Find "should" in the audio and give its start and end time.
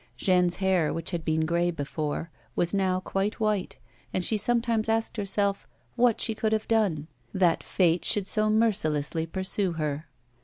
8.03-8.25